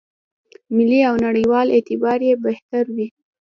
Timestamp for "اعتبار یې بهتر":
1.71-2.83